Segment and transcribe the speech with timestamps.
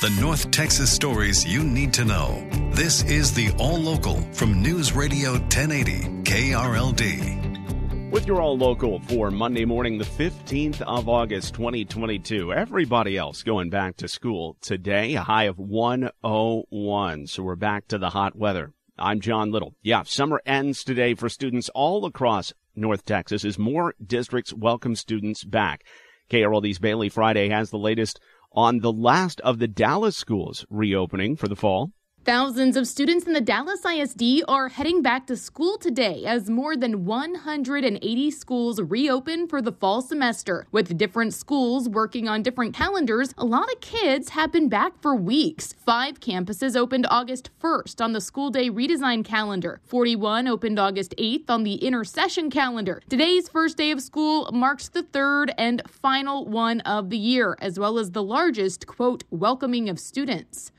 [0.00, 2.48] The North Texas stories you need to know.
[2.72, 8.10] This is the All Local from News Radio 1080 KRLD.
[8.10, 12.50] With your all local for Monday morning, the 15th of August, 2022.
[12.50, 17.26] Everybody else going back to school today, a high of 101.
[17.26, 18.72] So we're back to the hot weather.
[18.98, 19.74] I'm John Little.
[19.82, 25.44] Yeah, summer ends today for students all across North Texas as more districts welcome students
[25.44, 25.84] back.
[26.30, 28.18] KRLD's Bailey Friday has the latest
[28.52, 31.92] on the last of the Dallas schools reopening for the fall.
[32.26, 36.76] Thousands of students in the Dallas ISD are heading back to school today as more
[36.76, 40.66] than 180 schools reopen for the fall semester.
[40.70, 45.16] With different schools working on different calendars, a lot of kids have been back for
[45.16, 45.72] weeks.
[45.72, 49.80] Five campuses opened August 1st on the school day redesign calendar.
[49.86, 53.00] 41 opened August 8th on the intersession calendar.
[53.08, 57.78] Today's first day of school marks the third and final one of the year, as
[57.78, 60.70] well as the largest, quote, welcoming of students.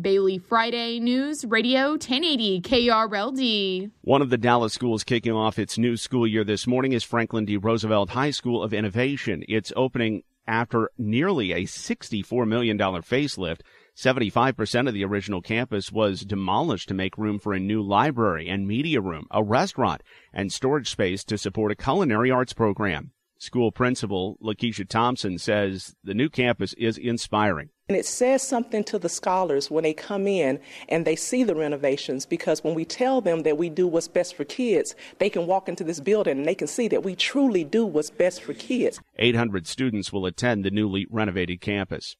[0.00, 3.90] Bailey Friday News Radio 1080 KRLD.
[4.02, 7.44] One of the Dallas schools kicking off its new school year this morning is Franklin
[7.44, 7.56] D.
[7.56, 9.42] Roosevelt High School of Innovation.
[9.48, 13.62] It's opening after nearly a $64 million facelift.
[13.96, 18.68] 75% of the original campus was demolished to make room for a new library and
[18.68, 23.10] media room, a restaurant, and storage space to support a culinary arts program.
[23.40, 27.70] School principal Lakeisha Thompson says the new campus is inspiring.
[27.88, 30.58] And it says something to the scholars when they come in
[30.88, 34.34] and they see the renovations because when we tell them that we do what's best
[34.34, 37.62] for kids, they can walk into this building and they can see that we truly
[37.62, 39.00] do what's best for kids.
[39.16, 42.16] 800 students will attend the newly renovated campus.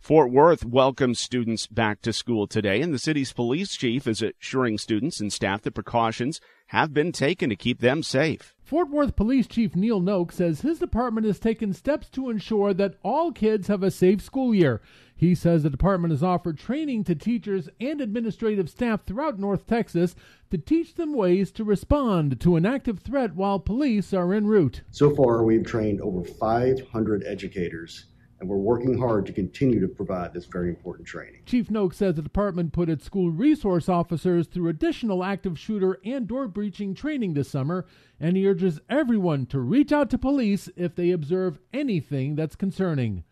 [0.00, 4.78] Fort Worth welcomes students back to school today, and the city's police chief is assuring
[4.78, 8.55] students and staff that precautions have been taken to keep them safe.
[8.66, 12.96] Fort Worth Police Chief Neil Noakes says his department has taken steps to ensure that
[13.04, 14.80] all kids have a safe school year.
[15.14, 20.16] He says the department has offered training to teachers and administrative staff throughout North Texas
[20.50, 24.82] to teach them ways to respond to an active threat while police are en route.
[24.90, 28.06] So far, we've trained over 500 educators
[28.40, 31.42] and we're working hard to continue to provide this very important training.
[31.46, 36.26] Chief Noakes says the department put its school resource officers through additional active shooter and
[36.26, 37.86] door breaching training this summer,
[38.20, 43.24] and he urges everyone to reach out to police if they observe anything that's concerning.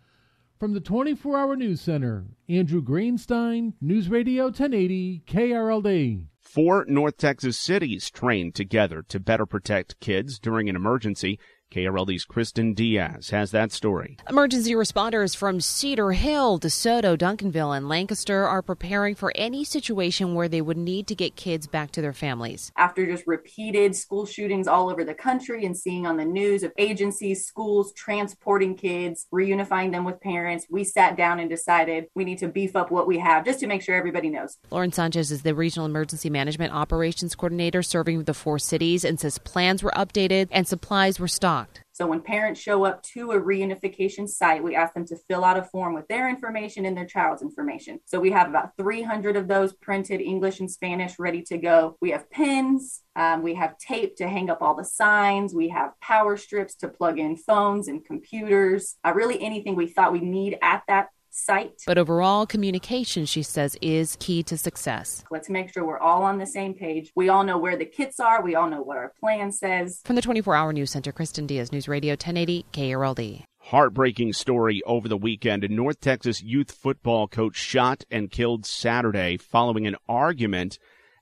[0.58, 6.26] From the 24 Hour News Center, Andrew Greenstein, News Radio 1080, KRLD.
[6.40, 11.38] Four North Texas cities trained together to better protect kids during an emergency.
[11.74, 14.16] KRLD's Kristen Diaz has that story.
[14.30, 20.46] Emergency responders from Cedar Hill, DeSoto, Duncanville, and Lancaster are preparing for any situation where
[20.46, 22.70] they would need to get kids back to their families.
[22.76, 26.70] After just repeated school shootings all over the country and seeing on the news of
[26.78, 32.38] agencies, schools transporting kids, reunifying them with parents, we sat down and decided we need
[32.38, 34.58] to beef up what we have just to make sure everybody knows.
[34.70, 39.38] Lauren Sanchez is the Regional Emergency Management Operations Coordinator serving the four cities and says
[39.38, 41.63] plans were updated and supplies were stocked.
[41.92, 45.56] So when parents show up to a reunification site, we ask them to fill out
[45.56, 48.00] a form with their information and their child's information.
[48.04, 51.96] So we have about 300 of those printed English and Spanish ready to go.
[52.00, 55.92] We have pens, um, we have tape to hang up all the signs, we have
[56.00, 58.96] power strips to plug in phones and computers.
[59.04, 61.82] Uh, really anything we thought we need at that site.
[61.86, 65.24] But overall, communication, she says, is key to success.
[65.30, 67.10] Let's make sure we're all on the same page.
[67.14, 68.42] We all know where the kits are.
[68.42, 70.00] We all know what our plan says.
[70.04, 73.42] From the 24 Hour News Center, Kristen Diaz, News Radio 1080 KRLD.
[73.58, 75.64] Heartbreaking story over the weekend.
[75.64, 80.78] A North Texas youth football coach shot and killed Saturday following an argument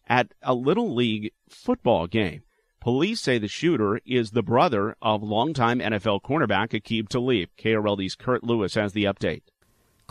[0.08, 2.42] at a Little League football game.
[2.80, 7.50] Police say the shooter is the brother of longtime NFL cornerback Aqib Talib.
[7.56, 9.42] KRLD's Kurt Lewis has the update.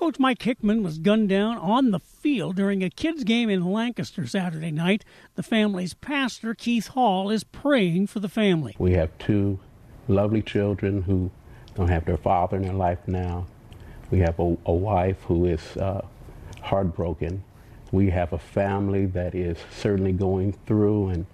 [0.02, 4.26] Coach Mike Hickman was gunned down on the field during a kids' game in Lancaster
[4.26, 5.06] Saturday night.
[5.36, 8.76] The family's pastor, Keith Hall, is praying for the family.
[8.80, 9.60] We have two
[10.08, 11.30] lovely children who
[11.76, 13.46] don't have their father in their life now.
[14.10, 16.04] We have a, a wife who is uh,
[16.64, 17.44] heartbroken.
[17.92, 21.28] We have a family that is certainly going through and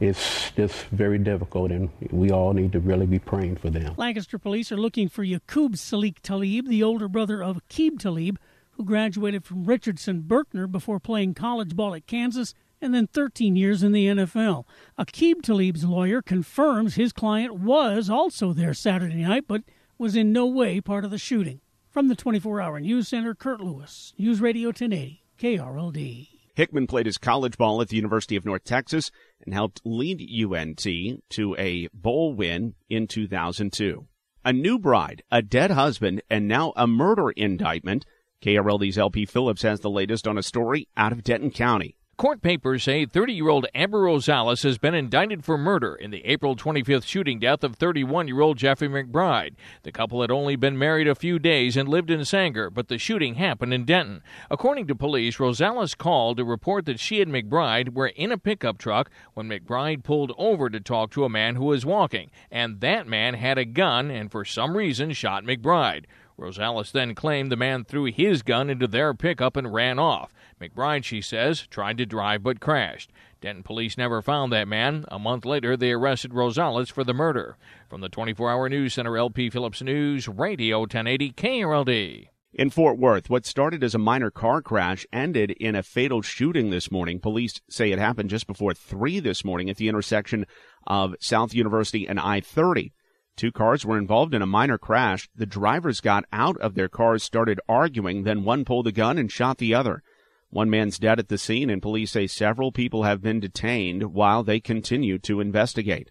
[0.00, 3.94] it's just very difficult, and we all need to really be praying for them.
[3.96, 8.38] Lancaster police are looking for Yaqub Salik Talib, the older brother of Aqib Talib,
[8.72, 13.82] who graduated from Richardson Berkner before playing college ball at Kansas and then 13 years
[13.82, 14.64] in the NFL.
[14.98, 19.62] Aqib Talib's lawyer confirms his client was also there Saturday night, but
[19.98, 21.60] was in no way part of the shooting.
[21.90, 26.28] From the 24 hour news center, Kurt Lewis, News Radio 1080, KRLD.
[26.54, 29.10] Hickman played his college ball at the University of North Texas
[29.44, 30.86] and helped lead UNT
[31.30, 34.06] to a bowl win in 2002.
[34.44, 38.06] A new bride, a dead husband, and now a murder indictment.
[38.42, 41.96] KRLD's LP Phillips has the latest on a story out of Denton County.
[42.20, 46.22] Court papers say 30 year old Amber Rosales has been indicted for murder in the
[46.26, 49.54] April 25th shooting death of 31 year old Jeffrey McBride.
[49.84, 52.98] The couple had only been married a few days and lived in Sanger, but the
[52.98, 54.22] shooting happened in Denton.
[54.50, 58.76] According to police, Rosales called to report that she and McBride were in a pickup
[58.76, 63.06] truck when McBride pulled over to talk to a man who was walking, and that
[63.06, 66.04] man had a gun and for some reason shot McBride.
[66.40, 70.32] Rosales then claimed the man threw his gun into their pickup and ran off.
[70.58, 73.12] McBride, she says, tried to drive but crashed.
[73.42, 75.04] Denton police never found that man.
[75.08, 77.56] A month later, they arrested Rosales for the murder.
[77.88, 82.28] From the 24 hour news center, LP Phillips News, Radio 1080 KRLD.
[82.52, 86.70] In Fort Worth, what started as a minor car crash ended in a fatal shooting
[86.70, 87.20] this morning.
[87.20, 90.46] Police say it happened just before 3 this morning at the intersection
[90.86, 92.92] of South University and I 30.
[93.36, 95.28] Two cars were involved in a minor crash.
[95.34, 99.32] The drivers got out of their cars, started arguing, then one pulled a gun and
[99.32, 100.02] shot the other.
[100.50, 104.42] One man's dead at the scene, and police say several people have been detained while
[104.42, 106.10] they continue to investigate.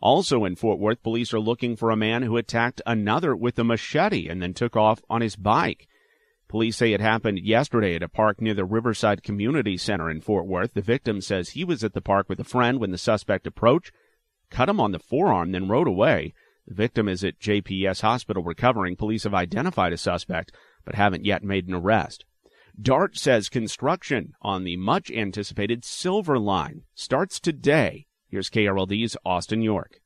[0.00, 3.64] Also in Fort Worth, police are looking for a man who attacked another with a
[3.64, 5.88] machete and then took off on his bike.
[6.48, 10.46] Police say it happened yesterday at a park near the Riverside Community Center in Fort
[10.46, 10.74] Worth.
[10.74, 13.92] The victim says he was at the park with a friend when the suspect approached,
[14.50, 16.32] cut him on the forearm, then rode away.
[16.68, 18.94] The victim is at JPS Hospital recovering.
[18.94, 20.52] Police have identified a suspect,
[20.84, 22.26] but haven't yet made an arrest.
[22.80, 28.04] DART says construction on the much anticipated Silver Line starts today.
[28.28, 30.00] Here's KRLD's Austin York.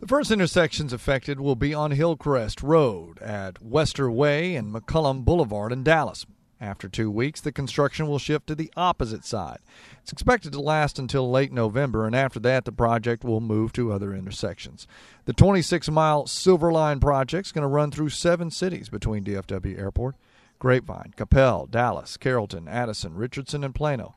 [0.00, 5.72] The first intersections affected will be on Hillcrest Road at Wester Way and McCallum Boulevard
[5.72, 6.26] in Dallas.
[6.62, 9.58] After two weeks, the construction will shift to the opposite side.
[10.00, 13.92] It's expected to last until late November, and after that, the project will move to
[13.92, 14.86] other intersections.
[15.24, 19.76] The 26 mile Silver Line project is going to run through seven cities between DFW
[19.76, 20.14] Airport.
[20.60, 24.14] Grapevine, Coppell, Dallas, Carrollton, Addison, Richardson, and Plano.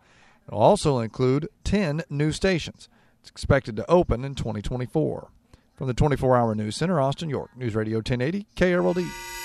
[0.47, 2.87] It will also include 10 new stations.
[3.21, 5.29] It's expected to open in 2024.
[5.73, 9.44] From the 24 hour news center, Austin, York, News Radio 1080, KRLD.